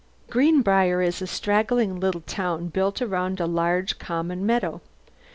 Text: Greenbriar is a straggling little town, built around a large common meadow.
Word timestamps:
Greenbriar 0.31 1.05
is 1.05 1.21
a 1.21 1.27
straggling 1.27 1.99
little 1.99 2.21
town, 2.21 2.69
built 2.69 3.03
around 3.03 3.39
a 3.39 3.45
large 3.45 3.99
common 3.99 4.43
meadow. 4.43 4.81